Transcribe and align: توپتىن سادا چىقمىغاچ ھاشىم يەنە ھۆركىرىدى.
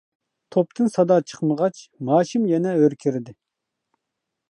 توپتىن 0.53 0.87
سادا 0.93 1.17
چىقمىغاچ 1.31 1.81
ھاشىم 2.09 2.47
يەنە 2.53 2.73
ھۆركىرىدى. 2.81 3.35